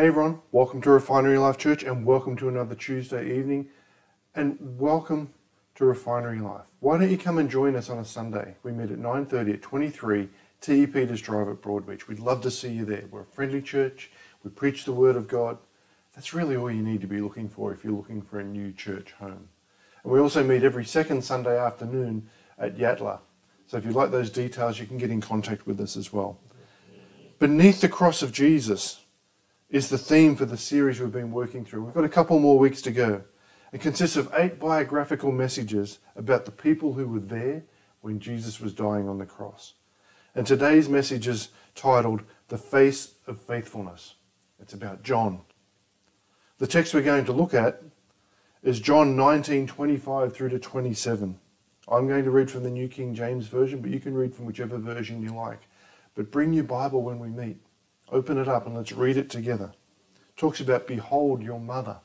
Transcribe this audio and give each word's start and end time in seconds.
Hey 0.00 0.06
everyone, 0.06 0.40
welcome 0.50 0.80
to 0.80 0.90
Refinery 0.92 1.36
Life 1.36 1.58
Church 1.58 1.82
and 1.82 2.06
welcome 2.06 2.34
to 2.36 2.48
another 2.48 2.74
Tuesday 2.74 3.38
evening 3.38 3.68
and 4.34 4.56
welcome 4.78 5.34
to 5.74 5.84
Refinery 5.84 6.38
Life. 6.38 6.64
Why 6.78 6.96
don't 6.96 7.10
you 7.10 7.18
come 7.18 7.36
and 7.36 7.50
join 7.50 7.76
us 7.76 7.90
on 7.90 7.98
a 7.98 8.04
Sunday? 8.06 8.54
We 8.62 8.72
meet 8.72 8.90
at 8.90 8.98
9.30 8.98 9.52
at 9.52 9.60
23 9.60 10.30
T.E. 10.62 10.86
Peters 10.86 11.20
Drive 11.20 11.48
at 11.48 11.60
Broadbeach. 11.60 12.08
We'd 12.08 12.18
love 12.18 12.40
to 12.44 12.50
see 12.50 12.72
you 12.72 12.86
there. 12.86 13.04
We're 13.10 13.20
a 13.20 13.26
friendly 13.26 13.60
church. 13.60 14.10
We 14.42 14.48
preach 14.48 14.86
the 14.86 14.94
Word 14.94 15.16
of 15.16 15.28
God. 15.28 15.58
That's 16.14 16.32
really 16.32 16.56
all 16.56 16.70
you 16.70 16.82
need 16.82 17.02
to 17.02 17.06
be 17.06 17.20
looking 17.20 17.50
for 17.50 17.70
if 17.70 17.84
you're 17.84 17.92
looking 17.92 18.22
for 18.22 18.40
a 18.40 18.44
new 18.44 18.72
church 18.72 19.12
home. 19.12 19.50
And 20.02 20.10
we 20.10 20.18
also 20.18 20.42
meet 20.42 20.62
every 20.62 20.86
second 20.86 21.22
Sunday 21.22 21.58
afternoon 21.58 22.26
at 22.58 22.78
Yatala. 22.78 23.18
So 23.66 23.76
if 23.76 23.84
you'd 23.84 23.94
like 23.94 24.12
those 24.12 24.30
details, 24.30 24.80
you 24.80 24.86
can 24.86 24.96
get 24.96 25.10
in 25.10 25.20
contact 25.20 25.66
with 25.66 25.78
us 25.78 25.94
as 25.94 26.10
well. 26.10 26.40
Beneath 27.38 27.82
the 27.82 27.88
cross 27.90 28.22
of 28.22 28.32
Jesus 28.32 28.99
is 29.70 29.88
the 29.88 29.98
theme 29.98 30.34
for 30.34 30.44
the 30.44 30.56
series 30.56 31.00
we've 31.00 31.12
been 31.12 31.30
working 31.30 31.64
through. 31.64 31.84
We've 31.84 31.94
got 31.94 32.04
a 32.04 32.08
couple 32.08 32.38
more 32.40 32.58
weeks 32.58 32.82
to 32.82 32.90
go. 32.90 33.22
It 33.72 33.80
consists 33.80 34.16
of 34.16 34.32
eight 34.34 34.58
biographical 34.58 35.30
messages 35.30 36.00
about 36.16 36.44
the 36.44 36.50
people 36.50 36.94
who 36.94 37.06
were 37.06 37.20
there 37.20 37.62
when 38.00 38.18
Jesus 38.18 38.60
was 38.60 38.74
dying 38.74 39.08
on 39.08 39.18
the 39.18 39.26
cross. 39.26 39.74
And 40.34 40.44
today's 40.46 40.88
message 40.88 41.28
is 41.28 41.50
titled 41.76 42.22
The 42.48 42.58
Face 42.58 43.14
of 43.28 43.40
Faithfulness. 43.40 44.14
It's 44.60 44.74
about 44.74 45.04
John. 45.04 45.42
The 46.58 46.66
text 46.66 46.92
we're 46.92 47.02
going 47.02 47.24
to 47.26 47.32
look 47.32 47.54
at 47.54 47.82
is 48.62 48.80
John 48.80 49.16
19 49.16 49.68
25 49.68 50.34
through 50.34 50.48
to 50.50 50.58
27. 50.58 51.38
I'm 51.88 52.08
going 52.08 52.24
to 52.24 52.30
read 52.30 52.50
from 52.50 52.64
the 52.64 52.70
New 52.70 52.88
King 52.88 53.14
James 53.14 53.46
Version, 53.46 53.80
but 53.80 53.90
you 53.90 54.00
can 54.00 54.14
read 54.14 54.34
from 54.34 54.46
whichever 54.46 54.78
version 54.78 55.22
you 55.22 55.34
like. 55.34 55.60
But 56.14 56.30
bring 56.30 56.52
your 56.52 56.64
Bible 56.64 57.02
when 57.02 57.18
we 57.18 57.28
meet. 57.28 57.56
Open 58.10 58.38
it 58.38 58.48
up 58.48 58.66
and 58.66 58.76
let's 58.76 58.92
read 58.92 59.16
it 59.16 59.30
together. 59.30 59.72
It 60.28 60.36
talks 60.36 60.60
about, 60.60 60.86
Behold 60.86 61.42
your 61.42 61.60
mother. 61.60 61.98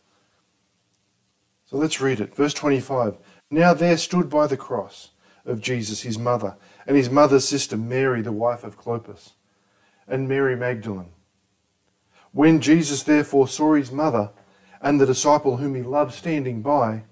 So 1.66 1.78
let's 1.78 2.00
read 2.00 2.20
it. 2.20 2.36
Verse 2.36 2.54
25. 2.54 3.18
Now 3.50 3.74
there 3.74 3.98
stood 3.98 4.30
by 4.30 4.48
the 4.48 4.58
cross 4.58 5.12
of 5.46 5.62
Jesus 5.62 6.02
his 6.02 6.18
mother, 6.18 6.56
and 6.88 6.98
his 6.98 7.10
mother's 7.10 7.48
sister 7.48 7.78
Mary, 7.78 8.22
the 8.22 8.32
wife 8.32 8.64
of 8.64 8.80
Clopas, 8.80 9.34
and 10.08 10.28
Mary 10.28 10.56
Magdalene. 10.56 11.12
When 12.32 12.60
Jesus 12.62 13.04
therefore 13.04 13.48
saw 13.48 13.76
his 13.76 13.92
mother 13.92 14.32
and 14.82 15.00
the 15.00 15.06
disciple 15.06 15.58
whom 15.58 15.76
he 15.76 15.82
loved 15.82 16.14
standing 16.14 16.62
by, 16.62 17.04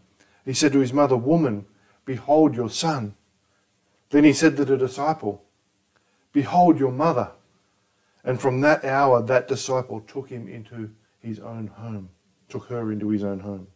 he 0.45 0.53
said 0.53 0.73
to 0.73 0.80
his 0.80 0.94
mother, 0.94 1.16
Woman, 1.16 1.66
behold 2.05 2.55
your 2.55 2.69
son. 2.69 3.16
Then 4.09 4.23
he 4.23 4.33
said 4.33 4.58
to 4.58 4.66
the 4.66 4.77
disciple, 4.77 5.44
Behold 6.33 6.80
your 6.80 6.91
mother. 6.91 7.31
And 8.23 8.39
from 8.39 8.61
that 8.61 8.85
hour, 8.85 9.21
that 9.21 9.47
disciple 9.47 10.02
took 10.02 10.29
him 10.29 10.47
into 10.47 10.91
his 11.19 11.39
own 11.39 11.67
home, 11.67 12.09
took 12.49 12.65
her 12.67 12.91
into 12.91 13.09
his 13.09 13.23
own 13.23 13.39
home. 13.39 13.67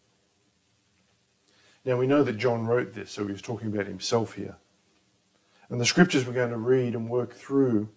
Now 1.83 1.97
we 1.97 2.07
know 2.07 2.23
that 2.23 2.37
John 2.37 2.65
wrote 2.65 2.93
this, 2.93 3.11
so 3.11 3.27
he's 3.27 3.41
talking 3.41 3.67
about 3.67 3.87
himself 3.87 4.33
here. 4.33 4.57
And 5.69 5.81
the 5.81 5.85
scriptures 5.85 6.25
we're 6.25 6.33
going 6.33 6.51
to 6.51 6.57
read 6.57 6.95
and 6.95 7.09
work 7.09 7.33
through 7.33 7.89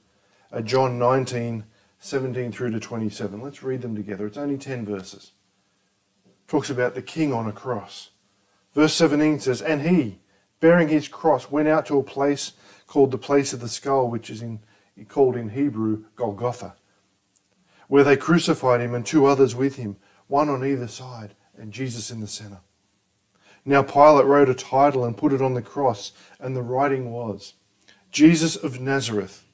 are 0.52 0.62
John 0.62 0.98
19, 0.98 1.64
17 1.98 2.52
through 2.52 2.70
to 2.70 2.80
27. 2.80 3.40
Let's 3.40 3.62
read 3.62 3.82
them 3.82 3.94
together. 3.94 4.26
It's 4.26 4.36
only 4.36 4.58
10 4.58 4.84
verses. 4.84 5.32
It 6.24 6.48
talks 6.48 6.70
about 6.70 6.94
the 6.94 7.02
king 7.02 7.32
on 7.32 7.48
a 7.48 7.52
cross. 7.52 8.10
Verse 8.74 8.94
17 8.94 9.40
says, 9.40 9.62
And 9.62 9.82
he, 9.82 10.20
bearing 10.58 10.88
his 10.88 11.08
cross, 11.08 11.50
went 11.50 11.68
out 11.68 11.86
to 11.86 11.98
a 11.98 12.02
place 12.02 12.52
called 12.86 13.10
the 13.10 13.18
place 13.18 13.52
of 13.52 13.60
the 13.60 13.68
skull, 13.68 14.08
which 14.08 14.30
is 14.30 14.42
in, 14.42 14.60
called 15.08 15.36
in 15.36 15.50
Hebrew 15.50 16.04
Golgotha, 16.16 16.76
where 17.88 18.04
they 18.04 18.16
crucified 18.16 18.80
him 18.80 18.94
and 18.94 19.04
two 19.04 19.26
others 19.26 19.54
with 19.54 19.76
him, 19.76 19.96
one 20.26 20.48
on 20.48 20.64
either 20.64 20.88
side, 20.88 21.34
and 21.56 21.72
Jesus 21.72 22.10
in 22.10 22.20
the 22.20 22.26
center. 22.26 22.60
Now 23.64 23.82
Pilate 23.82 24.26
wrote 24.26 24.48
a 24.48 24.54
title 24.54 25.04
and 25.04 25.16
put 25.16 25.32
it 25.32 25.42
on 25.42 25.54
the 25.54 25.62
cross, 25.62 26.12
and 26.38 26.56
the 26.56 26.62
writing 26.62 27.12
was, 27.12 27.54
Jesus 28.10 28.56
of 28.56 28.80
Nazareth, 28.80 29.44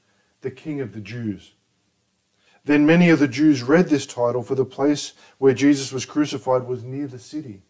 the 0.41 0.51
King 0.51 0.81
of 0.81 0.93
the 0.93 1.01
Jews. 1.01 1.53
Then 2.63 2.85
many 2.85 3.09
of 3.09 3.19
the 3.19 3.27
Jews 3.27 3.63
read 3.63 3.87
this 3.87 4.05
title, 4.05 4.43
for 4.43 4.55
the 4.55 4.65
place 4.65 5.13
where 5.37 5.53
Jesus 5.53 5.91
was 5.91 6.05
crucified 6.05 6.63
was 6.63 6.83
near 6.83 7.07
the 7.07 7.19
city. 7.19 7.61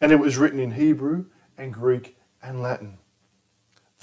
And 0.00 0.10
it 0.10 0.18
was 0.18 0.36
written 0.36 0.58
in 0.58 0.72
Hebrew 0.72 1.26
and 1.56 1.72
Greek 1.72 2.16
and 2.42 2.60
Latin. 2.60 2.98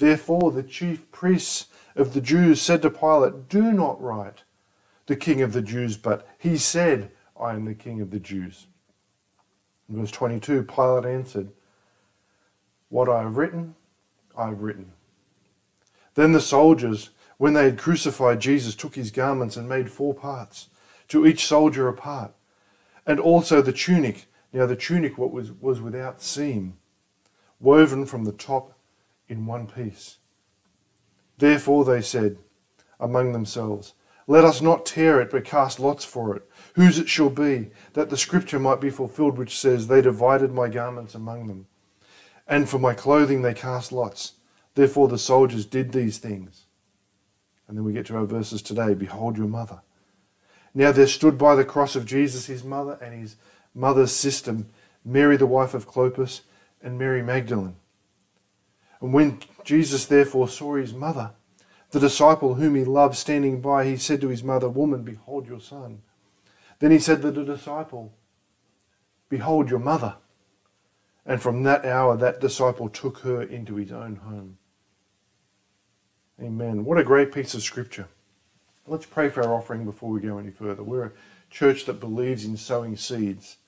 Therefore 0.00 0.50
the 0.50 0.62
chief 0.62 1.12
priests 1.12 1.66
of 1.94 2.14
the 2.14 2.22
Jews 2.22 2.62
said 2.62 2.80
to 2.82 2.90
Pilate, 2.90 3.50
Do 3.50 3.70
not 3.70 4.00
write 4.00 4.44
the 5.04 5.14
King 5.14 5.42
of 5.42 5.52
the 5.52 5.60
Jews, 5.60 5.98
but 5.98 6.26
he 6.38 6.56
said, 6.56 7.10
I 7.38 7.52
am 7.52 7.66
the 7.66 7.74
King 7.74 8.00
of 8.00 8.10
the 8.10 8.18
Jews. 8.18 8.66
In 9.90 9.96
verse 9.96 10.10
22, 10.10 10.62
Pilate 10.62 11.04
answered, 11.04 11.50
What 12.88 13.10
I 13.10 13.20
have 13.20 13.36
written, 13.36 13.74
I 14.34 14.46
have 14.46 14.62
written. 14.62 14.92
Then 16.14 16.32
the 16.32 16.40
soldiers, 16.40 17.10
when 17.36 17.52
they 17.52 17.64
had 17.64 17.76
crucified 17.78 18.40
Jesus, 18.40 18.74
took 18.74 18.94
his 18.94 19.10
garments 19.10 19.58
and 19.58 19.68
made 19.68 19.90
four 19.90 20.14
parts, 20.14 20.70
to 21.08 21.26
each 21.26 21.46
soldier 21.46 21.88
a 21.88 21.92
part, 21.92 22.32
and 23.06 23.20
also 23.20 23.60
the 23.60 23.70
tunic. 23.70 24.24
Now 24.50 24.64
the 24.64 24.76
tunic 24.76 25.18
was, 25.18 25.52
was 25.52 25.82
without 25.82 26.22
seam, 26.22 26.78
woven 27.60 28.06
from 28.06 28.24
the 28.24 28.32
top 28.32 28.79
in 29.30 29.46
one 29.46 29.66
piece. 29.66 30.18
Therefore 31.38 31.84
they 31.84 32.02
said 32.02 32.38
among 32.98 33.32
themselves, 33.32 33.94
Let 34.26 34.44
us 34.44 34.60
not 34.60 34.84
tear 34.84 35.20
it, 35.20 35.30
but 35.30 35.44
cast 35.44 35.80
lots 35.80 36.04
for 36.04 36.36
it 36.36 36.50
whose 36.74 36.98
it 36.98 37.08
shall 37.08 37.30
be, 37.30 37.70
that 37.94 38.10
the 38.10 38.16
scripture 38.16 38.58
might 38.58 38.80
be 38.80 38.90
fulfilled, 38.90 39.38
which 39.38 39.58
says, 39.58 39.86
They 39.86 40.02
divided 40.02 40.52
my 40.52 40.68
garments 40.68 41.14
among 41.14 41.46
them, 41.46 41.66
and 42.46 42.68
for 42.68 42.78
my 42.78 42.94
clothing 42.94 43.42
they 43.42 43.54
cast 43.54 43.92
lots. 43.92 44.32
Therefore 44.74 45.08
the 45.08 45.18
soldiers 45.18 45.66
did 45.66 45.92
these 45.92 46.18
things. 46.18 46.66
And 47.66 47.76
then 47.76 47.84
we 47.84 47.92
get 47.92 48.06
to 48.06 48.16
our 48.16 48.24
verses 48.24 48.62
today 48.62 48.94
Behold 48.94 49.36
your 49.36 49.46
mother. 49.46 49.80
Now 50.74 50.92
there 50.92 51.06
stood 51.06 51.36
by 51.36 51.54
the 51.54 51.64
cross 51.64 51.96
of 51.96 52.06
Jesus 52.06 52.46
his 52.46 52.64
mother 52.64 52.98
and 53.02 53.20
his 53.20 53.36
mother's 53.74 54.12
sister, 54.12 54.58
Mary 55.04 55.36
the 55.36 55.46
wife 55.46 55.74
of 55.74 55.88
Clopas, 55.88 56.42
and 56.82 56.98
Mary 56.98 57.22
Magdalene. 57.22 57.76
And 59.00 59.12
when 59.12 59.40
Jesus 59.64 60.06
therefore 60.06 60.48
saw 60.48 60.76
his 60.76 60.92
mother, 60.92 61.32
the 61.90 62.00
disciple 62.00 62.54
whom 62.54 62.74
he 62.74 62.84
loved 62.84 63.16
standing 63.16 63.60
by, 63.60 63.84
he 63.84 63.96
said 63.96 64.20
to 64.20 64.28
his 64.28 64.44
mother, 64.44 64.68
Woman, 64.68 65.02
behold 65.02 65.46
your 65.46 65.60
son. 65.60 66.02
Then 66.78 66.90
he 66.90 66.98
said 66.98 67.22
to 67.22 67.30
the 67.30 67.44
disciple, 67.44 68.12
Behold 69.28 69.70
your 69.70 69.78
mother. 69.78 70.16
And 71.26 71.40
from 71.40 71.62
that 71.64 71.84
hour, 71.84 72.16
that 72.16 72.40
disciple 72.40 72.88
took 72.88 73.18
her 73.18 73.42
into 73.42 73.76
his 73.76 73.92
own 73.92 74.16
home. 74.16 74.58
Amen. 76.40 76.84
What 76.84 76.98
a 76.98 77.04
great 77.04 77.32
piece 77.32 77.54
of 77.54 77.62
scripture. 77.62 78.08
Let's 78.86 79.06
pray 79.06 79.28
for 79.28 79.42
our 79.42 79.54
offering 79.54 79.84
before 79.84 80.10
we 80.10 80.20
go 80.20 80.38
any 80.38 80.50
further. 80.50 80.82
We're 80.82 81.04
a 81.04 81.12
church 81.50 81.84
that 81.84 82.00
believes 82.00 82.44
in 82.44 82.56
sowing 82.56 82.96
seeds. 82.96 83.58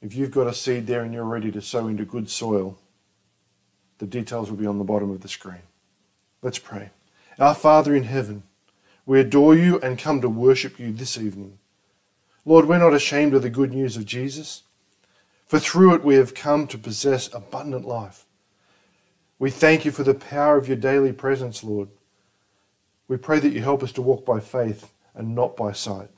If 0.00 0.14
you've 0.14 0.30
got 0.30 0.46
a 0.46 0.54
seed 0.54 0.86
there 0.86 1.02
and 1.02 1.12
you're 1.12 1.24
ready 1.24 1.52
to 1.52 1.60
sow 1.60 1.86
into 1.86 2.04
good 2.04 2.30
soil, 2.30 2.78
the 4.00 4.06
details 4.06 4.50
will 4.50 4.56
be 4.56 4.66
on 4.66 4.78
the 4.78 4.84
bottom 4.84 5.10
of 5.10 5.20
the 5.20 5.28
screen. 5.28 5.60
Let's 6.42 6.58
pray. 6.58 6.90
Our 7.38 7.54
Father 7.54 7.94
in 7.94 8.04
heaven, 8.04 8.42
we 9.04 9.20
adore 9.20 9.54
you 9.54 9.78
and 9.80 9.98
come 9.98 10.22
to 10.22 10.28
worship 10.28 10.80
you 10.80 10.90
this 10.90 11.18
evening. 11.18 11.58
Lord, 12.46 12.64
we're 12.64 12.78
not 12.78 12.94
ashamed 12.94 13.34
of 13.34 13.42
the 13.42 13.50
good 13.50 13.72
news 13.72 13.98
of 13.98 14.06
Jesus, 14.06 14.62
for 15.46 15.58
through 15.58 15.94
it 15.94 16.02
we 16.02 16.14
have 16.14 16.34
come 16.34 16.66
to 16.68 16.78
possess 16.78 17.32
abundant 17.34 17.86
life. 17.86 18.24
We 19.38 19.50
thank 19.50 19.84
you 19.84 19.90
for 19.90 20.02
the 20.02 20.14
power 20.14 20.56
of 20.56 20.66
your 20.66 20.78
daily 20.78 21.12
presence, 21.12 21.62
Lord. 21.62 21.88
We 23.06 23.18
pray 23.18 23.38
that 23.38 23.52
you 23.52 23.60
help 23.60 23.82
us 23.82 23.92
to 23.92 24.02
walk 24.02 24.24
by 24.24 24.40
faith 24.40 24.92
and 25.14 25.34
not 25.34 25.58
by 25.58 25.72
sight. 25.72 26.08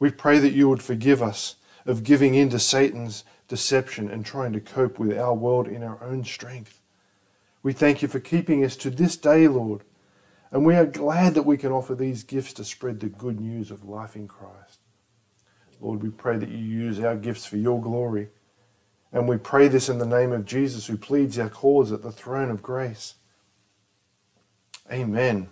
We 0.00 0.10
pray 0.10 0.40
that 0.40 0.54
you 0.54 0.68
would 0.68 0.82
forgive 0.82 1.22
us 1.22 1.54
of 1.84 2.02
giving 2.02 2.34
in 2.34 2.48
to 2.50 2.58
Satan's 2.58 3.22
deception 3.46 4.10
and 4.10 4.26
trying 4.26 4.52
to 4.54 4.60
cope 4.60 4.98
with 4.98 5.16
our 5.16 5.34
world 5.34 5.68
in 5.68 5.84
our 5.84 6.02
own 6.02 6.24
strength. 6.24 6.80
We 7.66 7.72
thank 7.72 8.00
you 8.00 8.06
for 8.06 8.20
keeping 8.20 8.64
us 8.64 8.76
to 8.76 8.90
this 8.90 9.16
day, 9.16 9.48
Lord 9.48 9.82
and 10.50 10.64
we 10.64 10.74
are 10.74 10.86
glad 10.86 11.34
that 11.34 11.42
we 11.42 11.56
can 11.56 11.72
offer 11.72 11.94
these 11.94 12.22
gifts 12.22 12.52
to 12.54 12.64
spread 12.64 13.00
the 13.00 13.08
good 13.08 13.40
news 13.40 13.70
of 13.70 13.84
life 13.84 14.16
in 14.16 14.28
Christ. 14.28 14.80
Lord, 15.80 16.02
we 16.02 16.10
pray 16.10 16.38
that 16.38 16.48
you 16.48 16.58
use 16.58 17.00
our 17.00 17.16
gifts 17.16 17.44
for 17.44 17.56
your 17.56 17.80
glory. 17.80 18.28
And 19.12 19.28
we 19.28 19.36
pray 19.36 19.68
this 19.68 19.88
in 19.88 19.98
the 19.98 20.06
name 20.06 20.32
of 20.32 20.46
Jesus, 20.46 20.86
who 20.86 20.96
pleads 20.96 21.38
our 21.38 21.48
cause 21.48 21.92
at 21.92 22.02
the 22.02 22.12
throne 22.12 22.50
of 22.50 22.62
grace. 22.62 23.14
Amen. 24.90 25.48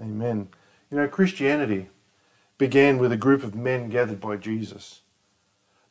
Amen. 0.00 0.48
You 0.90 0.96
know, 0.96 1.08
Christianity 1.08 1.88
began 2.56 2.98
with 2.98 3.12
a 3.12 3.16
group 3.16 3.42
of 3.42 3.54
men 3.54 3.90
gathered 3.90 4.20
by 4.20 4.36
Jesus. 4.36 5.00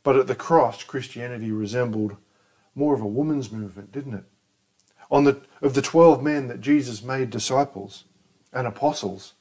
But 0.04 0.16
at 0.16 0.28
the 0.28 0.36
cross, 0.36 0.84
Christianity 0.84 1.52
resembled 1.52 2.18
more 2.74 2.96
of 2.96 3.02
a 3.02 3.08
woman's 3.08 3.52
movement, 3.52 3.92
didn't 3.92 4.14
it? 4.16 4.24
On 5.10 5.24
the, 5.24 5.42
of 5.62 5.74
the 5.74 5.82
12 5.82 6.22
men 6.22 6.48
that 6.48 6.62
Jesus 6.62 7.04
made 7.04 7.30
disciples 7.30 8.06
and 8.52 8.68
apostles. 8.68 9.34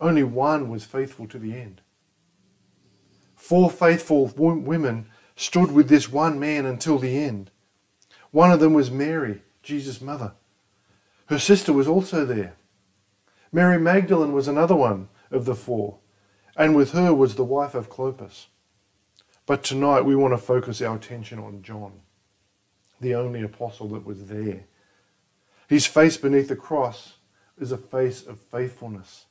only 0.00 0.22
one 0.22 0.68
was 0.68 0.84
faithful 0.84 1.26
to 1.28 1.38
the 1.38 1.54
end. 1.54 1.80
Four 3.34 3.70
faithful 3.70 4.26
women 4.36 5.06
stood 5.36 5.72
with 5.72 5.88
this 5.88 6.10
one 6.10 6.38
man 6.38 6.66
until 6.66 6.98
the 6.98 7.18
end. 7.18 7.50
One 8.30 8.50
of 8.50 8.60
them 8.60 8.72
was 8.72 8.90
Mary, 8.90 9.42
Jesus' 9.62 10.00
mother. 10.00 10.32
Her 11.26 11.38
sister 11.38 11.72
was 11.72 11.88
also 11.88 12.24
there. 12.24 12.56
Mary 13.52 13.78
Magdalene 13.78 14.32
was 14.32 14.48
another 14.48 14.74
one 14.74 15.08
of 15.30 15.44
the 15.44 15.54
four, 15.54 15.98
and 16.56 16.74
with 16.74 16.92
her 16.92 17.12
was 17.12 17.34
the 17.34 17.44
wife 17.44 17.74
of 17.74 17.90
Clopas. 17.90 18.46
But 19.44 19.62
tonight 19.62 20.02
we 20.02 20.16
want 20.16 20.32
to 20.32 20.38
focus 20.38 20.80
our 20.80 20.96
attention 20.96 21.38
on 21.38 21.62
John, 21.62 22.00
the 23.02 23.14
only 23.14 23.42
apostle 23.42 23.88
that 23.88 24.06
was 24.06 24.26
there. 24.26 24.64
His 25.68 25.86
face 25.86 26.16
beneath 26.16 26.48
the 26.48 26.56
cross 26.56 27.14
is 27.58 27.72
a 27.72 27.78
face 27.78 28.26
of 28.26 28.40
faithfulness. 28.40 29.26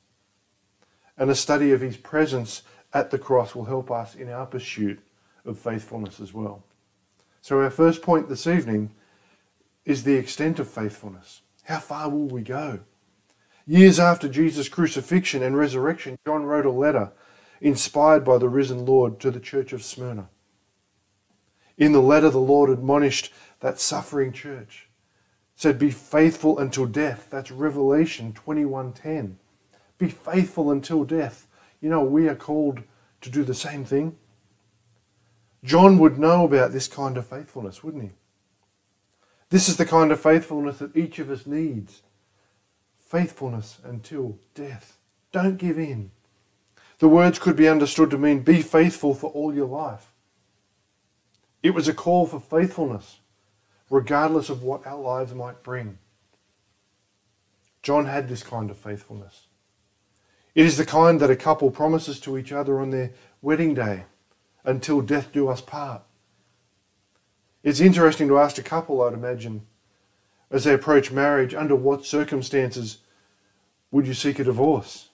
And 1.18 1.30
a 1.30 1.36
study 1.36 1.72
of 1.72 1.82
his 1.82 1.98
presence 1.98 2.64
at 2.94 3.12
the 3.12 3.18
cross 3.18 3.56
will 3.56 3.66
help 3.66 3.90
us 3.90 4.16
in 4.16 4.30
our 4.30 4.46
pursuit 4.46 5.00
of 5.46 5.58
faithfulness 5.58 6.20
as 6.20 6.34
well. 6.34 6.64
So, 7.42 7.60
our 7.60 7.72
first 7.72 8.02
point 8.02 8.30
this 8.30 8.46
evening 8.46 8.92
is 9.86 10.04
the 10.04 10.16
extent 10.16 10.60
of 10.60 10.70
faithfulness. 10.70 11.42
How 11.64 11.80
far 11.80 12.10
will 12.10 12.28
we 12.28 12.42
go? 12.42 12.82
Years 13.66 14.00
after 14.00 14.28
Jesus' 14.28 14.70
crucifixion 14.70 15.42
and 15.42 15.58
resurrection, 15.58 16.18
John 16.26 16.44
wrote 16.44 16.66
a 16.66 16.72
letter 16.72 17.12
inspired 17.62 18.24
by 18.26 18.38
the 18.38 18.50
risen 18.50 18.86
Lord 18.86 19.20
to 19.22 19.32
the 19.32 19.40
church 19.40 19.74
of 19.74 19.84
Smyrna. 19.84 20.30
In 21.81 21.94
the 21.94 22.00
letter, 22.00 22.30
the 22.30 22.38
Lord 22.38 22.69
admonished 22.69 23.33
that 23.62 23.80
suffering 23.80 24.31
church, 24.33 24.88
said, 25.56 25.80
Be 25.80 25.89
faithful 25.89 26.60
until 26.60 26.86
death. 26.86 27.25
That's 27.31 27.50
Revelation 27.50 28.33
21:10. 28.33 29.38
Be 29.98 30.07
faithful 30.07 30.69
until 30.69 31.04
death. 31.04 31.48
You 31.81 31.89
know, 31.89 32.04
we 32.04 32.30
are 32.30 32.36
called 32.36 32.83
to 33.22 33.31
do 33.31 33.44
the 33.44 33.56
same 33.56 33.83
thing. 33.83 34.16
John 35.63 35.98
would 35.98 36.19
know 36.19 36.45
about 36.45 36.72
this 36.72 36.88
kind 36.88 37.18
of 37.18 37.25
faithfulness, 37.25 37.84
wouldn't 37.84 38.04
he? 38.04 38.12
This 39.50 39.68
is 39.68 39.77
the 39.77 39.86
kind 39.86 40.12
of 40.12 40.22
faithfulness 40.22 40.77
that 40.77 40.95
each 40.95 41.18
of 41.18 41.31
us 41.31 41.48
needs. 41.48 42.04
Faithfulness 43.00 43.80
until 43.84 44.38
death. 44.54 45.00
Don't 45.31 45.57
give 45.57 45.80
in. 45.80 46.12
The 47.00 47.10
words 47.10 47.39
could 47.39 47.56
be 47.56 47.68
understood 47.68 48.12
to 48.12 48.19
mean 48.19 48.42
be 48.42 48.62
faithful 48.62 49.16
for 49.16 49.31
all 49.31 49.51
your 49.51 49.66
life. 49.66 50.11
It 51.63 51.74
was 51.74 51.88
a 51.88 51.94
call 51.94 52.25
for 52.25 52.40
faithfulness, 52.40 53.19
regardless 53.90 54.50
of 54.50 54.63
what 54.63 54.86
our 54.86 55.00
lives 55.00 55.34
might 55.34 55.63
bring. 55.63 55.98
John 57.84 58.06
had 58.06 58.28
this 58.28 58.44
kind 58.44 58.69
of 58.69 58.78
faithfulness. 58.78 59.48
It 60.54 60.66
is 60.66 60.78
the 60.78 60.86
kind 60.86 61.19
that 61.19 61.31
a 61.31 61.36
couple 61.36 61.72
promises 61.72 62.19
to 62.22 62.38
each 62.38 62.52
other 62.52 62.80
on 62.80 62.90
their 62.90 63.12
wedding 63.42 63.74
day 63.74 64.06
until 64.63 65.02
death 65.02 65.31
do 65.31 65.48
us 65.48 65.62
part. 65.62 66.04
It's 67.63 67.80
interesting 67.80 68.28
to 68.28 68.40
ask 68.40 68.58
a 68.58 68.63
couple, 68.63 69.02
I'd 69.02 69.13
imagine, 69.13 69.66
as 70.50 70.63
they 70.63 70.74
approach 70.74 71.12
marriage, 71.12 71.54
under 71.54 71.75
what 71.75 72.06
circumstances 72.06 72.98
would 73.92 74.08
you 74.08 74.13
seek 74.13 74.40
a 74.40 74.44
divorce? 74.44 75.10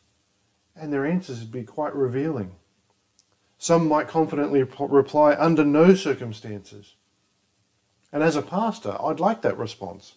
And 0.75 0.91
their 0.91 1.05
answers 1.05 1.39
would 1.39 1.51
be 1.51 1.63
quite 1.63 1.95
revealing. 1.95 2.55
Some 3.57 3.87
might 3.87 4.07
confidently 4.07 4.61
reply, 4.63 5.35
under 5.35 5.65
no 5.65 5.95
circumstances. 5.95 6.95
And 8.11 8.23
as 8.23 8.35
a 8.35 8.41
pastor, 8.41 8.95
I'd 9.01 9.19
like 9.19 9.41
that 9.41 9.57
response. 9.57 10.15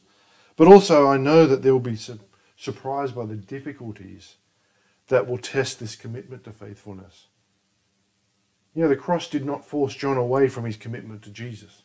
But 0.57 0.69
also, 0.69 1.09
I 1.09 1.17
know 1.17 1.47
that 1.47 1.63
they 1.63 1.71
will 1.71 1.81
be 1.81 1.97
su- 1.97 2.21
surprised 2.57 3.15
by 3.15 3.25
the 3.25 3.37
difficulties 3.37 4.37
that 5.09 5.27
will 5.27 5.39
test 5.39 5.81
this 5.81 5.97
commitment 5.97 6.45
to 6.45 6.53
faithfulness. 6.53 7.27
You 8.75 8.83
know, 8.83 8.89
the 8.89 8.97
cross 8.97 9.29
did 9.29 9.45
not 9.45 9.65
force 9.65 9.95
John 9.95 10.17
away 10.17 10.49
from 10.49 10.65
his 10.65 10.77
commitment 10.77 11.23
to 11.23 11.31
Jesus. 11.31 11.83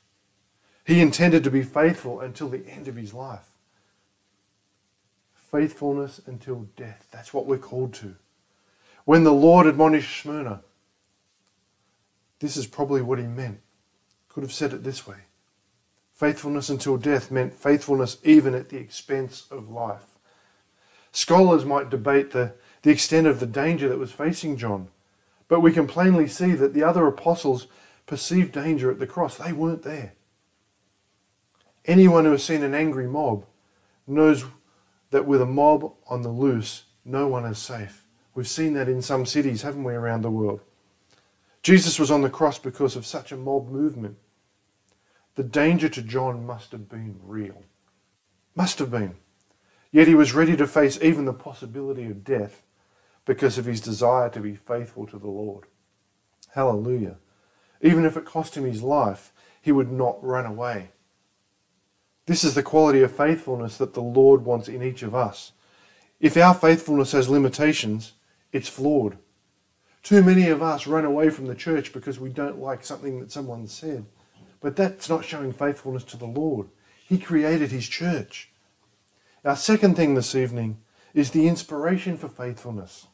He 0.85 1.01
intended 1.01 1.43
to 1.43 1.51
be 1.51 1.63
faithful 1.63 2.19
until 2.19 2.49
the 2.49 2.67
end 2.67 2.87
of 2.87 2.95
his 2.95 3.13
life. 3.13 3.49
Faithfulness 5.33 6.21
until 6.27 6.67
death. 6.75 7.07
That's 7.11 7.33
what 7.33 7.47
we're 7.47 7.57
called 7.57 7.93
to. 7.95 8.15
When 9.05 9.23
the 9.23 9.33
Lord 9.33 9.65
admonished 9.65 10.21
Smyrna, 10.21 10.61
this 12.39 12.57
is 12.57 12.67
probably 12.67 13.01
what 13.01 13.19
he 13.19 13.25
meant. 13.25 13.59
Could 14.29 14.43
have 14.43 14.53
said 14.53 14.73
it 14.73 14.83
this 14.83 15.07
way 15.07 15.17
Faithfulness 16.13 16.69
until 16.69 16.97
death 16.97 17.31
meant 17.31 17.53
faithfulness 17.53 18.17
even 18.23 18.55
at 18.55 18.69
the 18.69 18.77
expense 18.77 19.45
of 19.51 19.69
life. 19.69 20.17
Scholars 21.11 21.65
might 21.65 21.89
debate 21.89 22.31
the, 22.31 22.53
the 22.81 22.91
extent 22.91 23.27
of 23.27 23.39
the 23.39 23.45
danger 23.45 23.87
that 23.89 23.99
was 23.99 24.11
facing 24.11 24.57
John. 24.57 24.89
But 25.47 25.59
we 25.59 25.71
can 25.71 25.87
plainly 25.87 26.27
see 26.27 26.53
that 26.53 26.73
the 26.73 26.83
other 26.83 27.05
apostles 27.05 27.67
perceived 28.05 28.51
danger 28.51 28.91
at 28.91 28.99
the 28.99 29.07
cross. 29.07 29.37
They 29.37 29.53
weren't 29.53 29.83
there. 29.83 30.13
Anyone 31.85 32.25
who 32.25 32.31
has 32.31 32.43
seen 32.43 32.63
an 32.63 32.73
angry 32.73 33.07
mob 33.07 33.45
knows 34.07 34.45
that 35.11 35.25
with 35.25 35.41
a 35.41 35.45
mob 35.45 35.93
on 36.07 36.21
the 36.21 36.29
loose, 36.29 36.85
no 37.03 37.27
one 37.27 37.45
is 37.45 37.59
safe. 37.59 38.03
We've 38.33 38.47
seen 38.47 38.73
that 38.73 38.89
in 38.89 39.01
some 39.01 39.25
cities, 39.25 39.61
haven't 39.61 39.83
we, 39.83 39.93
around 39.93 40.21
the 40.21 40.31
world? 40.31 40.61
Jesus 41.65 41.97
was 41.97 42.11
on 42.11 42.21
the 42.21 42.29
cross 42.29 42.59
because 42.59 42.95
of 42.95 43.07
such 43.07 43.31
a 43.31 43.35
mob 43.35 43.69
movement. 43.69 44.17
The 45.33 45.41
danger 45.41 45.89
to 45.89 46.03
John 46.03 46.45
must 46.45 46.71
have 46.73 46.87
been 46.87 47.19
real. 47.23 47.63
Must 48.53 48.77
have 48.77 48.91
been. 48.91 49.15
Yet 49.91 50.07
he 50.07 50.13
was 50.13 50.35
ready 50.35 50.55
to 50.57 50.67
face 50.67 50.99
even 51.01 51.25
the 51.25 51.33
possibility 51.33 52.05
of 52.05 52.23
death 52.23 52.61
because 53.25 53.57
of 53.57 53.65
his 53.65 53.81
desire 53.81 54.29
to 54.29 54.39
be 54.39 54.55
faithful 54.55 55.07
to 55.07 55.17
the 55.17 55.25
Lord. 55.25 55.63
Hallelujah. 56.53 57.15
Even 57.81 58.05
if 58.05 58.15
it 58.15 58.25
cost 58.25 58.55
him 58.55 58.65
his 58.65 58.83
life, 58.83 59.33
he 59.59 59.71
would 59.71 59.91
not 59.91 60.23
run 60.23 60.45
away. 60.45 60.91
This 62.27 62.43
is 62.43 62.53
the 62.53 62.61
quality 62.61 63.01
of 63.01 63.11
faithfulness 63.11 63.75
that 63.77 63.95
the 63.95 64.03
Lord 64.03 64.45
wants 64.45 64.67
in 64.67 64.83
each 64.83 65.01
of 65.01 65.15
us. 65.15 65.53
If 66.19 66.37
our 66.37 66.53
faithfulness 66.53 67.13
has 67.13 67.27
limitations, 67.27 68.13
it's 68.51 68.69
flawed. 68.69 69.17
Too 70.05 70.21
many 70.21 70.49
of 70.49 70.61
us 70.61 70.85
run 70.85 71.03
away 71.03 71.31
from 71.31 71.47
the 71.47 71.55
church 71.55 71.91
because 71.91 72.19
we 72.19 72.29
don't 72.29 72.59
like 72.59 72.85
something 72.85 73.19
that 73.19 73.31
someone 73.31 73.65
said. 73.65 74.05
But 74.61 74.75
that's 74.75 75.09
not 75.09 75.25
showing 75.25 75.51
faithfulness 75.51 76.03
to 76.03 76.17
the 76.17 76.27
Lord. 76.27 76.67
He 77.07 77.17
created 77.17 77.71
His 77.71 77.87
church. 77.87 78.51
Our 79.43 79.55
second 79.55 79.95
thing 79.95 80.13
this 80.13 80.35
evening 80.35 80.77
is 81.15 81.31
the 81.31 81.47
inspiration 81.47 82.17
for 82.17 82.27
faithfulness. 82.27 83.07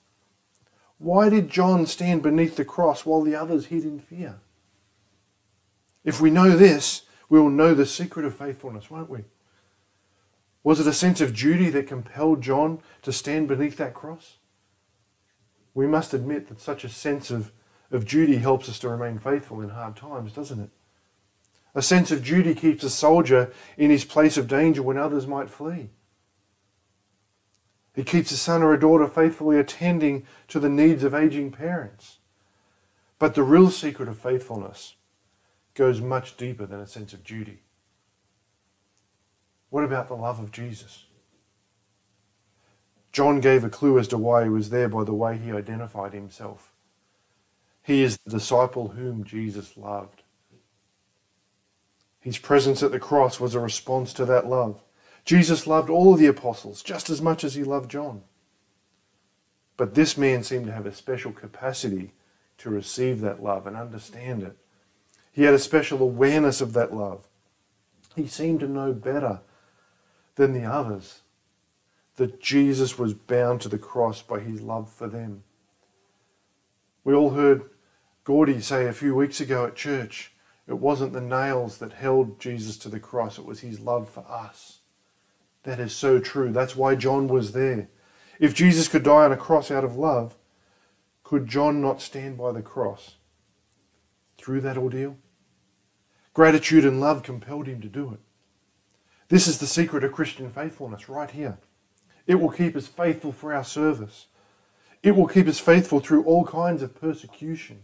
Why 0.98 1.30
did 1.30 1.50
John 1.50 1.86
stand 1.86 2.24
beneath 2.24 2.58
the 2.58 2.66
cross 2.66 3.06
while 3.06 3.22
the 3.22 3.36
others 3.36 3.68
hid 3.68 3.86
in 3.86 3.98
fear? 3.98 4.42
If 6.04 6.20
we 6.20 6.30
know 6.30 6.58
this, 6.58 7.04
we 7.30 7.40
will 7.40 7.50
know 7.50 7.74
the 7.74 7.86
secret 7.86 8.26
of 8.26 8.36
faithfulness, 8.36 8.92
won't 8.92 9.10
we? 9.10 9.24
Was 10.62 10.82
it 10.82 10.88
a 10.88 10.94
sense 10.94 11.22
of 11.22 11.34
duty 11.34 11.70
that 11.70 11.88
compelled 11.88 12.42
John 12.42 12.82
to 13.04 13.14
stand 13.14 13.48
beneath 13.48 13.78
that 13.78 13.94
cross? 13.94 14.40
We 15.74 15.88
must 15.88 16.14
admit 16.14 16.48
that 16.48 16.60
such 16.60 16.84
a 16.84 16.90
sense 16.90 17.32
of, 17.32 17.52
of 17.92 18.06
duty 18.06 18.38
helps 18.38 18.68
us 18.68 18.80
to 18.80 18.90
remain 18.90 19.20
faithful 19.20 19.62
in 19.62 19.70
hard 19.70 19.96
times, 19.96 20.34
doesn't 20.34 20.60
it? 20.60 20.70
A 21.74 21.82
sense 21.82 22.12
of 22.12 22.24
duty 22.24 22.54
keeps 22.54 22.84
a 22.84 22.90
soldier 22.90 23.54
in 23.78 23.90
his 23.90 24.04
place 24.04 24.38
of 24.38 24.48
danger 24.48 24.84
when 24.84 24.98
others 24.98 25.26
might 25.26 25.50
flee. 25.50 25.90
It 27.96 28.06
keeps 28.06 28.32
a 28.32 28.38
son 28.38 28.62
or 28.62 28.74
a 28.74 28.80
daughter 28.80 29.08
faithfully 29.08 29.58
attending 29.58 30.26
to 30.50 30.60
the 30.60 30.70
needs 30.70 31.04
of 31.04 31.14
aging 31.14 31.52
parents. 31.52 32.18
But 33.20 33.36
the 33.36 33.44
real 33.44 33.70
secret 33.70 34.10
of 34.10 34.18
faithfulness 34.18 34.96
goes 35.76 36.02
much 36.02 36.38
deeper 36.38 36.66
than 36.66 36.80
a 36.80 36.88
sense 36.88 37.14
of 37.14 37.24
duty. 37.24 37.60
What 39.70 39.84
about 39.84 40.08
the 40.08 40.16
love 40.16 40.40
of 40.40 40.52
Jesus? 40.52 41.06
John 43.12 43.42
gave 43.42 43.64
a 43.64 43.70
clue 43.70 44.00
as 44.00 44.08
to 44.10 44.18
why 44.18 44.44
he 44.44 44.50
was 44.50 44.70
there 44.70 44.88
by 44.88 45.04
the 45.04 45.14
way 45.14 45.38
he 45.38 45.52
identified 45.52 46.14
himself. 46.14 46.72
He 47.84 48.04
is 48.04 48.18
the 48.18 48.32
disciple 48.32 48.90
whom 48.90 49.24
Jesus 49.24 49.76
loved. 49.76 50.24
His 52.20 52.38
presence 52.38 52.84
at 52.84 52.92
the 52.92 53.00
cross 53.00 53.40
was 53.40 53.56
a 53.56 53.60
response 53.60 54.14
to 54.14 54.26
that 54.26 54.48
love. 54.48 54.82
Jesus 55.26 55.68
loved 55.68 55.90
all 55.90 56.14
of 56.14 56.20
the 56.20 56.28
apostles 56.28 56.84
just 56.84 57.10
as 57.10 57.22
much 57.22 57.44
as 57.44 57.56
he 57.56 57.64
loved 57.64 57.92
John. 57.92 58.22
But 59.76 59.96
this 59.96 60.18
man 60.18 60.44
seemed 60.44 60.68
to 60.68 60.72
have 60.72 60.86
a 60.86 60.94
special 60.94 61.32
capacity 61.32 62.14
to 62.60 62.70
receive 62.70 63.22
that 63.22 63.42
love 63.42 63.66
and 63.66 63.76
understand 63.76 64.44
it. 64.44 64.56
He 65.32 65.44
had 65.44 65.56
a 65.56 65.60
special 65.60 66.02
awareness 66.02 66.62
of 66.62 66.74
that 66.74 66.94
love. 66.94 67.28
He 68.16 68.28
seemed 68.28 68.60
to 68.60 68.68
know 68.68 68.94
better 68.94 69.40
than 70.36 70.54
the 70.54 70.66
others 70.66 71.22
that 72.22 72.40
Jesus 72.40 73.00
was 73.00 73.16
bound 73.16 73.62
to 73.62 73.68
the 73.68 73.80
cross 73.80 74.22
by 74.22 74.40
his 74.40 74.62
love 74.62 74.94
for 74.94 75.08
them. 75.08 75.42
We 77.04 77.16
all 77.16 77.32
heard 77.32 77.72
Gordy 78.26 78.62
say 78.62 78.86
a 78.86 78.94
few 78.94 79.16
weeks 79.16 79.42
ago 79.42 79.66
at 79.66 79.76
church 79.76 80.32
it 80.68 80.78
wasn't 80.78 81.14
the 81.14 81.20
nails 81.20 81.80
that 81.80 81.94
held 81.94 82.40
Jesus 82.40 82.78
to 82.78 82.90
the 82.90 83.00
cross, 83.00 83.40
it 83.40 83.46
was 83.46 83.62
his 83.62 83.80
love 83.80 84.08
for 84.08 84.24
us. 84.30 84.82
That 85.64 85.80
is 85.80 85.96
so 85.96 86.20
true. 86.20 86.52
That's 86.52 86.76
why 86.76 86.94
John 86.94 87.28
was 87.28 87.54
there. 87.54 87.90
If 88.40 88.54
Jesus 88.54 88.88
could 88.88 89.02
die 89.02 89.26
on 89.26 89.32
a 89.32 89.36
cross 89.36 89.72
out 89.72 89.84
of 89.84 89.98
love, 89.98 90.38
could 91.24 91.48
John 91.48 91.82
not 91.82 92.04
stand 92.04 92.38
by 92.38 92.52
the 92.52 92.62
cross 92.62 93.16
through 94.38 94.62
that 94.62 94.78
ordeal? 94.78 95.18
Gratitude 96.36 96.86
and 96.86 97.02
love 97.02 97.24
compelled 97.24 97.66
him 97.66 97.82
to 97.82 97.88
do 97.88 98.12
it. 98.14 98.20
This 99.30 99.48
is 99.48 99.58
the 99.58 99.66
secret 99.66 100.04
of 100.04 100.12
Christian 100.12 100.52
faithfulness 100.52 101.10
right 101.10 101.32
here. 101.32 101.58
It 102.28 102.36
will 102.36 102.50
keep 102.50 102.76
us 102.76 102.88
faithful 102.88 103.32
for 103.32 103.54
our 103.54 103.64
service. 103.64 104.28
It 105.04 105.16
will 105.16 105.28
keep 105.28 105.48
us 105.48 105.60
faithful 105.60 106.00
through 106.00 106.24
all 106.24 106.46
kinds 106.46 106.82
of 106.82 107.00
persecution. 107.00 107.84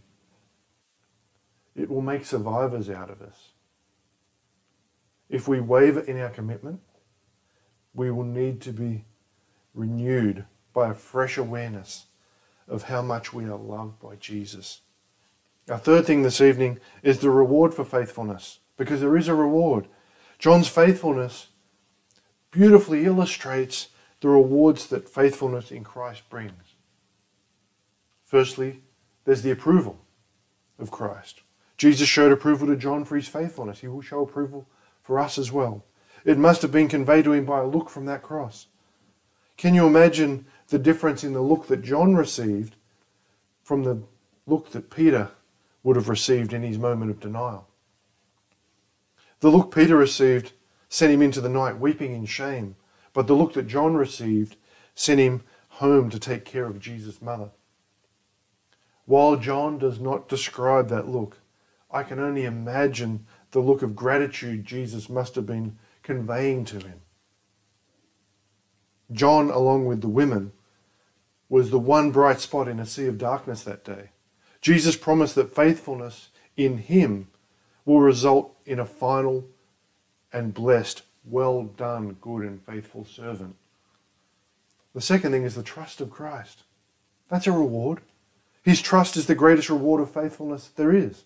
It 1.74 1.90
will 1.90 2.02
make 2.02 2.24
survivors 2.24 2.88
out 2.88 3.10
of 3.10 3.20
us. 3.22 3.50
If 5.28 5.46
we 5.46 5.60
waver 5.60 6.00
in 6.00 6.18
our 6.20 6.30
commitment, 6.30 6.80
we 7.94 8.10
will 8.10 8.24
need 8.24 8.60
to 8.62 8.72
be 8.72 9.04
renewed 9.74 10.44
by 10.72 10.90
a 10.90 10.94
fresh 10.94 11.36
awareness 11.36 12.06
of 12.66 12.84
how 12.84 13.02
much 13.02 13.32
we 13.32 13.44
are 13.44 13.56
loved 13.56 14.00
by 14.00 14.16
Jesus. 14.16 14.80
Our 15.68 15.78
third 15.78 16.06
thing 16.06 16.22
this 16.22 16.40
evening 16.40 16.78
is 17.02 17.18
the 17.18 17.30
reward 17.30 17.74
for 17.74 17.84
faithfulness, 17.84 18.60
because 18.76 19.00
there 19.00 19.16
is 19.16 19.28
a 19.28 19.34
reward. 19.34 19.86
John's 20.38 20.68
faithfulness 20.68 21.48
beautifully 22.50 23.04
illustrates 23.04 23.88
the 24.20 24.28
rewards 24.28 24.86
that 24.88 25.08
faithfulness 25.08 25.70
in 25.70 25.84
Christ 25.84 26.28
brings. 26.28 26.74
Firstly, 28.24 28.82
there's 29.24 29.42
the 29.42 29.50
approval 29.50 29.98
of 30.78 30.90
Christ. 30.90 31.42
Jesus 31.76 32.08
showed 32.08 32.32
approval 32.32 32.66
to 32.66 32.76
John 32.76 33.04
for 33.04 33.16
his 33.16 33.28
faithfulness. 33.28 33.80
He 33.80 33.88
will 33.88 34.02
show 34.02 34.22
approval 34.22 34.66
for 35.02 35.18
us 35.18 35.38
as 35.38 35.52
well. 35.52 35.84
It 36.24 36.36
must 36.36 36.62
have 36.62 36.72
been 36.72 36.88
conveyed 36.88 37.24
to 37.24 37.32
him 37.32 37.44
by 37.44 37.60
a 37.60 37.66
look 37.66 37.88
from 37.88 38.06
that 38.06 38.22
cross. 38.22 38.66
Can 39.56 39.74
you 39.74 39.86
imagine 39.86 40.46
the 40.68 40.78
difference 40.78 41.24
in 41.24 41.32
the 41.32 41.40
look 41.40 41.66
that 41.68 41.82
John 41.82 42.14
received 42.14 42.74
from 43.62 43.84
the 43.84 44.02
look 44.46 44.70
that 44.72 44.90
Peter 44.90 45.30
would 45.82 45.96
have 45.96 46.08
received 46.08 46.52
in 46.52 46.62
his 46.62 46.78
moment 46.78 47.10
of 47.10 47.20
denial? 47.20 47.68
The 49.40 49.50
look 49.50 49.74
Peter 49.74 49.96
received 49.96 50.52
sent 50.88 51.12
him 51.12 51.22
into 51.22 51.40
the 51.40 51.48
night 51.48 51.78
weeping 51.78 52.12
in 52.14 52.26
shame, 52.26 52.76
but 53.12 53.26
the 53.26 53.34
look 53.34 53.54
that 53.54 53.66
John 53.66 53.94
received 53.94 54.56
sent 54.94 55.20
him 55.20 55.42
home 55.68 56.10
to 56.10 56.18
take 56.18 56.44
care 56.44 56.66
of 56.66 56.80
Jesus' 56.80 57.22
mother. 57.22 57.50
While 59.04 59.36
John 59.36 59.78
does 59.78 60.00
not 60.00 60.28
describe 60.28 60.88
that 60.88 61.08
look, 61.08 61.38
I 61.90 62.02
can 62.02 62.18
only 62.18 62.44
imagine 62.44 63.26
the 63.52 63.60
look 63.60 63.82
of 63.82 63.96
gratitude 63.96 64.64
Jesus 64.64 65.08
must 65.08 65.34
have 65.34 65.46
been 65.46 65.78
conveying 66.02 66.64
to 66.66 66.76
him. 66.76 67.00
John, 69.10 69.50
along 69.50 69.86
with 69.86 70.02
the 70.02 70.08
women, 70.08 70.52
was 71.48 71.70
the 71.70 71.78
one 71.78 72.10
bright 72.10 72.40
spot 72.40 72.68
in 72.68 72.78
a 72.78 72.86
sea 72.86 73.06
of 73.06 73.16
darkness 73.16 73.62
that 73.62 73.84
day. 73.84 74.10
Jesus 74.60 74.96
promised 74.96 75.34
that 75.36 75.54
faithfulness 75.54 76.28
in 76.56 76.78
him 76.78 77.28
will 77.84 78.00
result 78.00 78.54
in 78.66 78.78
a 78.78 78.84
final 78.84 79.46
and 80.32 80.52
blessed, 80.52 81.02
well 81.24 81.64
done, 81.64 82.16
good 82.20 82.42
and 82.42 82.62
faithful 82.62 83.04
servant. 83.04 83.56
The 84.94 85.00
second 85.00 85.32
thing 85.32 85.44
is 85.44 85.54
the 85.54 85.62
trust 85.62 86.00
of 86.00 86.10
Christ. 86.10 86.62
That's 87.28 87.46
a 87.46 87.52
reward. 87.52 88.00
His 88.62 88.80
trust 88.80 89.16
is 89.16 89.26
the 89.26 89.34
greatest 89.34 89.70
reward 89.70 90.00
of 90.00 90.10
faithfulness 90.10 90.68
there 90.68 90.92
is. 90.92 91.24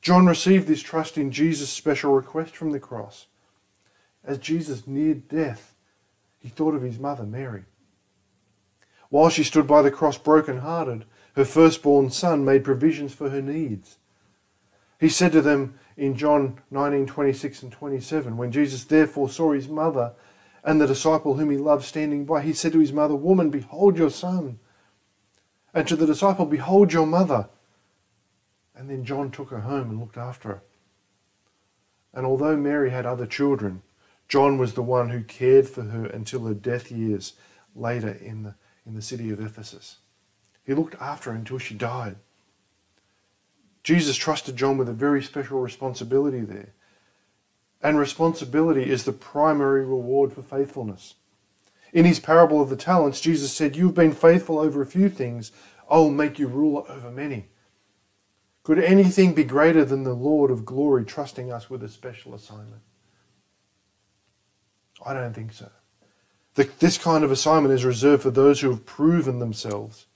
John 0.00 0.26
received 0.26 0.66
this 0.66 0.82
trust 0.82 1.16
in 1.16 1.30
Jesus' 1.30 1.70
special 1.70 2.12
request 2.12 2.56
from 2.56 2.70
the 2.72 2.80
cross. 2.80 3.26
As 4.24 4.38
Jesus 4.38 4.86
neared 4.86 5.28
death, 5.28 5.74
he 6.38 6.48
thought 6.48 6.74
of 6.74 6.82
his 6.82 6.98
mother, 6.98 7.24
Mary. 7.24 7.64
While 9.10 9.30
she 9.30 9.44
stood 9.44 9.66
by 9.66 9.82
the 9.82 9.90
cross 9.90 10.16
broken-hearted, 10.18 11.04
her 11.36 11.44
firstborn 11.44 12.10
son 12.10 12.44
made 12.44 12.64
provisions 12.64 13.12
for 13.12 13.30
her 13.30 13.42
needs. 13.42 13.98
He 14.98 15.08
said 15.08 15.32
to 15.32 15.40
them 15.40 15.78
in 15.96 16.16
John 16.16 16.60
19, 16.70 17.06
26 17.06 17.62
and 17.62 17.72
27, 17.72 18.36
when 18.36 18.52
Jesus 18.52 18.84
therefore 18.84 19.28
saw 19.28 19.52
his 19.52 19.68
mother 19.68 20.12
and 20.64 20.80
the 20.80 20.86
disciple 20.86 21.34
whom 21.34 21.50
he 21.50 21.56
loved 21.56 21.84
standing 21.84 22.24
by, 22.24 22.42
he 22.42 22.52
said 22.52 22.72
to 22.72 22.78
his 22.78 22.92
mother, 22.92 23.14
Woman, 23.14 23.50
behold 23.50 23.98
your 23.98 24.10
son. 24.10 24.58
And 25.74 25.88
to 25.88 25.96
the 25.96 26.06
disciple, 26.06 26.46
Behold 26.46 26.92
your 26.92 27.06
mother. 27.06 27.48
And 28.74 28.88
then 28.88 29.04
John 29.04 29.30
took 29.30 29.50
her 29.50 29.60
home 29.60 29.90
and 29.90 30.00
looked 30.00 30.16
after 30.16 30.48
her. 30.48 30.62
And 32.14 32.26
although 32.26 32.56
Mary 32.56 32.90
had 32.90 33.06
other 33.06 33.26
children, 33.26 33.82
John 34.28 34.58
was 34.58 34.74
the 34.74 34.82
one 34.82 35.10
who 35.10 35.22
cared 35.22 35.68
for 35.68 35.82
her 35.82 36.06
until 36.06 36.46
her 36.46 36.54
death 36.54 36.90
years 36.90 37.34
later 37.74 38.10
in 38.10 38.42
the, 38.42 38.54
in 38.86 38.94
the 38.94 39.02
city 39.02 39.30
of 39.30 39.40
Ephesus. 39.40 39.98
He 40.64 40.74
looked 40.74 40.94
after 41.00 41.30
her 41.30 41.36
until 41.36 41.58
she 41.58 41.74
died. 41.74 42.16
Jesus 43.82 44.16
trusted 44.16 44.56
John 44.56 44.78
with 44.78 44.88
a 44.88 44.92
very 44.92 45.22
special 45.22 45.60
responsibility 45.60 46.40
there. 46.40 46.74
And 47.82 47.98
responsibility 47.98 48.88
is 48.88 49.04
the 49.04 49.12
primary 49.12 49.84
reward 49.84 50.32
for 50.32 50.42
faithfulness. 50.42 51.14
In 51.92 52.04
his 52.04 52.20
parable 52.20 52.62
of 52.62 52.70
the 52.70 52.76
talents, 52.76 53.20
Jesus 53.20 53.52
said, 53.52 53.76
You've 53.76 53.94
been 53.94 54.12
faithful 54.12 54.58
over 54.58 54.80
a 54.80 54.86
few 54.86 55.08
things, 55.08 55.50
I 55.90 55.96
will 55.96 56.10
make 56.10 56.38
you 56.38 56.46
ruler 56.46 56.84
over 56.88 57.10
many. 57.10 57.48
Could 58.62 58.78
anything 58.78 59.34
be 59.34 59.44
greater 59.44 59.84
than 59.84 60.04
the 60.04 60.14
Lord 60.14 60.50
of 60.50 60.64
glory 60.64 61.04
trusting 61.04 61.52
us 61.52 61.68
with 61.68 61.82
a 61.82 61.88
special 61.88 62.34
assignment? 62.34 62.82
I 65.04 65.12
don't 65.12 65.34
think 65.34 65.52
so. 65.52 65.68
This 66.54 66.98
kind 66.98 67.24
of 67.24 67.32
assignment 67.32 67.74
is 67.74 67.84
reserved 67.84 68.22
for 68.22 68.30
those 68.30 68.60
who 68.60 68.70
have 68.70 68.86
proven 68.86 69.40
themselves 69.40 70.06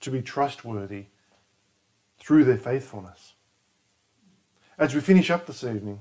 to 0.00 0.10
be 0.10 0.20
trustworthy 0.20 1.06
through 2.22 2.44
their 2.44 2.56
faithfulness. 2.56 3.34
As 4.78 4.94
we 4.94 5.00
finish 5.00 5.30
up 5.30 5.46
this 5.46 5.64
evening, 5.64 6.00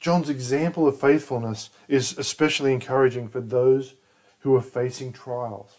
John's 0.00 0.30
example 0.30 0.86
of 0.86 0.98
faithfulness 0.98 1.70
is 1.88 2.16
especially 2.16 2.72
encouraging 2.72 3.28
for 3.28 3.40
those 3.40 3.94
who 4.40 4.54
are 4.54 4.62
facing 4.62 5.12
trials. 5.12 5.78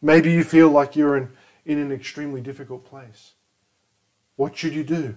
Maybe 0.00 0.32
you 0.32 0.42
feel 0.42 0.70
like 0.70 0.96
you're 0.96 1.16
in, 1.16 1.28
in 1.64 1.78
an 1.78 1.92
extremely 1.92 2.40
difficult 2.40 2.84
place. 2.84 3.32
What 4.36 4.56
should 4.56 4.74
you 4.74 4.82
do? 4.82 5.16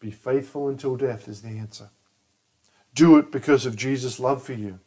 Be 0.00 0.10
faithful 0.10 0.68
until 0.68 0.96
death 0.96 1.28
is 1.28 1.42
the 1.42 1.50
answer. 1.50 1.90
Do 2.94 3.18
it 3.18 3.30
because 3.30 3.66
of 3.66 3.76
Jesus' 3.76 4.18
love 4.18 4.42
for 4.42 4.54
you. 4.54 4.80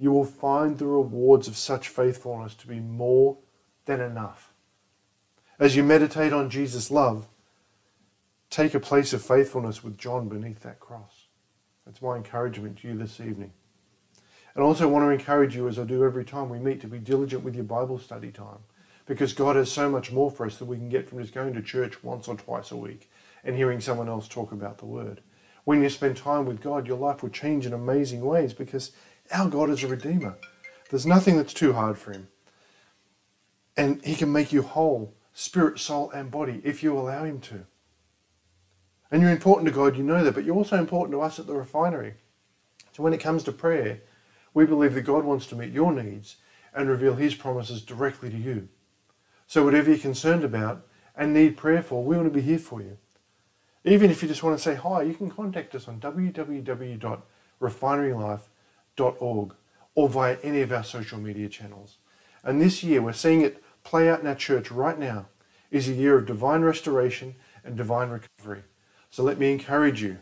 You 0.00 0.10
will 0.10 0.24
find 0.24 0.78
the 0.78 0.86
rewards 0.86 1.46
of 1.46 1.58
such 1.58 1.88
faithfulness 1.88 2.54
to 2.54 2.66
be 2.66 2.80
more 2.80 3.36
than 3.84 4.00
enough. 4.00 4.54
As 5.58 5.76
you 5.76 5.84
meditate 5.84 6.32
on 6.32 6.48
Jesus' 6.48 6.90
love, 6.90 7.28
take 8.48 8.72
a 8.72 8.80
place 8.80 9.12
of 9.12 9.22
faithfulness 9.22 9.84
with 9.84 9.98
John 9.98 10.26
beneath 10.30 10.60
that 10.60 10.80
cross. 10.80 11.26
That's 11.84 12.00
my 12.00 12.16
encouragement 12.16 12.78
to 12.78 12.88
you 12.88 12.96
this 12.96 13.20
evening. 13.20 13.52
And 14.54 14.64
I 14.64 14.66
also 14.66 14.88
want 14.88 15.04
to 15.04 15.10
encourage 15.10 15.54
you, 15.54 15.68
as 15.68 15.78
I 15.78 15.84
do 15.84 16.02
every 16.02 16.24
time 16.24 16.48
we 16.48 16.58
meet, 16.58 16.80
to 16.80 16.88
be 16.88 16.98
diligent 16.98 17.44
with 17.44 17.54
your 17.54 17.64
Bible 17.64 17.98
study 17.98 18.32
time. 18.32 18.60
Because 19.04 19.34
God 19.34 19.56
has 19.56 19.70
so 19.70 19.90
much 19.90 20.10
more 20.10 20.30
for 20.30 20.46
us 20.46 20.56
that 20.56 20.64
we 20.64 20.76
can 20.76 20.88
get 20.88 21.08
from 21.08 21.20
just 21.20 21.34
going 21.34 21.52
to 21.52 21.62
church 21.62 22.02
once 22.02 22.26
or 22.26 22.36
twice 22.36 22.70
a 22.70 22.76
week 22.76 23.10
and 23.44 23.54
hearing 23.54 23.80
someone 23.80 24.08
else 24.08 24.28
talk 24.28 24.50
about 24.50 24.78
the 24.78 24.86
Word. 24.86 25.20
When 25.64 25.82
you 25.82 25.90
spend 25.90 26.16
time 26.16 26.46
with 26.46 26.62
God, 26.62 26.86
your 26.86 26.96
life 26.96 27.22
will 27.22 27.30
change 27.30 27.66
in 27.66 27.72
amazing 27.72 28.22
ways 28.22 28.54
because 28.54 28.92
our 29.32 29.48
God 29.48 29.70
is 29.70 29.82
a 29.82 29.88
Redeemer. 29.88 30.36
There's 30.90 31.06
nothing 31.06 31.36
that's 31.36 31.54
too 31.54 31.72
hard 31.72 31.98
for 31.98 32.12
Him. 32.12 32.28
And 33.76 34.04
He 34.04 34.14
can 34.14 34.32
make 34.32 34.52
you 34.52 34.62
whole, 34.62 35.14
spirit, 35.32 35.78
soul, 35.78 36.10
and 36.10 36.30
body, 36.30 36.60
if 36.64 36.82
you 36.82 36.98
allow 36.98 37.24
Him 37.24 37.40
to. 37.40 37.66
And 39.10 39.22
you're 39.22 39.30
important 39.30 39.66
to 39.66 39.74
God, 39.74 39.96
you 39.96 40.02
know 40.02 40.22
that, 40.22 40.34
but 40.34 40.44
you're 40.44 40.56
also 40.56 40.76
important 40.76 41.12
to 41.12 41.20
us 41.20 41.38
at 41.38 41.46
the 41.46 41.54
refinery. 41.54 42.14
So 42.92 43.02
when 43.02 43.12
it 43.12 43.20
comes 43.20 43.42
to 43.44 43.52
prayer, 43.52 44.00
we 44.52 44.66
believe 44.66 44.94
that 44.94 45.02
God 45.02 45.24
wants 45.24 45.46
to 45.46 45.56
meet 45.56 45.72
your 45.72 45.92
needs 45.92 46.36
and 46.74 46.88
reveal 46.88 47.14
His 47.14 47.34
promises 47.34 47.82
directly 47.82 48.30
to 48.30 48.36
you. 48.36 48.68
So 49.46 49.64
whatever 49.64 49.90
you're 49.90 49.98
concerned 49.98 50.44
about 50.44 50.86
and 51.16 51.32
need 51.34 51.56
prayer 51.56 51.82
for, 51.82 52.04
we 52.04 52.16
want 52.16 52.28
to 52.28 52.34
be 52.34 52.40
here 52.40 52.58
for 52.58 52.80
you. 52.80 52.98
Even 53.84 54.10
if 54.10 54.22
you 54.22 54.28
just 54.28 54.42
want 54.42 54.56
to 54.56 54.62
say 54.62 54.74
hi, 54.74 55.02
you 55.02 55.14
can 55.14 55.30
contact 55.30 55.74
us 55.74 55.88
on 55.88 56.00
www.refinerylife.org 59.00 59.54
or 59.94 60.08
via 60.08 60.38
any 60.42 60.60
of 60.60 60.72
our 60.72 60.84
social 60.84 61.18
media 61.18 61.48
channels. 61.48 61.98
And 62.42 62.60
this 62.60 62.82
year, 62.82 63.02
we're 63.02 63.12
seeing 63.12 63.42
it 63.42 63.62
play 63.82 64.08
out 64.08 64.20
in 64.20 64.26
our 64.26 64.34
church 64.34 64.70
right 64.70 64.98
now, 64.98 65.26
is 65.70 65.88
a 65.88 65.92
year 65.92 66.16
of 66.16 66.26
divine 66.26 66.62
restoration 66.62 67.34
and 67.64 67.76
divine 67.76 68.10
recovery. 68.10 68.62
So 69.10 69.22
let 69.22 69.38
me 69.38 69.52
encourage 69.52 70.02
you 70.02 70.18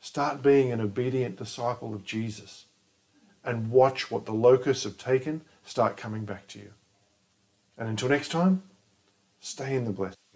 start 0.00 0.42
being 0.42 0.70
an 0.70 0.80
obedient 0.80 1.36
disciple 1.36 1.94
of 1.94 2.04
Jesus 2.04 2.66
and 3.44 3.70
watch 3.70 4.10
what 4.10 4.26
the 4.26 4.32
locusts 4.32 4.84
have 4.84 4.96
taken 4.96 5.42
start 5.64 5.96
coming 5.96 6.24
back 6.24 6.46
to 6.48 6.58
you. 6.58 6.72
And 7.76 7.88
until 7.88 8.08
next 8.08 8.30
time, 8.30 8.62
stay 9.40 9.74
in 9.74 9.84
the 9.84 9.92
blessing. 9.92 10.27